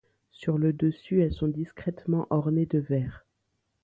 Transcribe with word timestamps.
Sur 0.31 0.57
le 0.57 0.73
dessus 0.73 1.21
elles 1.21 1.31
sont 1.35 1.47
discrètement 1.47 2.25
ornées 2.31 2.65
de 2.65 2.79
vert. 2.79 3.23